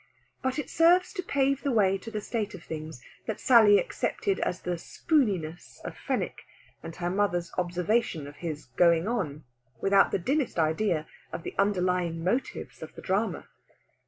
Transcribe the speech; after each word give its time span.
But 0.41 0.57
it 0.57 0.67
serves 0.71 1.13
to 1.13 1.21
pave 1.21 1.61
the 1.61 1.71
way 1.71 1.95
to 1.99 2.09
the 2.09 2.21
state 2.21 2.55
of 2.55 2.63
things 2.63 3.03
that 3.27 3.39
Sally 3.39 3.77
accepted 3.77 4.39
as 4.39 4.61
the 4.61 4.79
"spooneyness" 4.79 5.79
of 5.85 5.95
Fenwick, 5.95 6.41
and 6.81 6.95
her 6.95 7.11
mother's 7.11 7.51
observation 7.55 8.25
of 8.25 8.37
his 8.37 8.65
"going 8.77 9.07
on," 9.07 9.43
without 9.79 10.09
the 10.09 10.17
dimmest 10.17 10.57
idea 10.57 11.05
of 11.31 11.43
the 11.43 11.53
underlying 11.59 12.23
motives 12.23 12.81
of 12.81 12.95
the 12.95 13.01
drama. 13.03 13.47